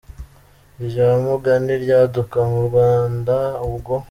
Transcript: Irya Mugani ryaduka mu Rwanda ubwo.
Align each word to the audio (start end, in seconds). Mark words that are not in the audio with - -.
Irya 0.83 1.09
Mugani 1.23 1.73
ryaduka 1.83 2.37
mu 2.49 2.59
Rwanda 2.67 3.35
ubwo. 3.67 3.93